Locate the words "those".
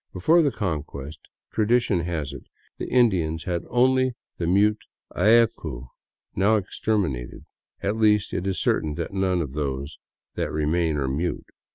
9.53-9.99